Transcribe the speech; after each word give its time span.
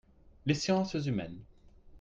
Les 0.47 0.55
sciences 0.55 0.95
humaines. 0.95 1.43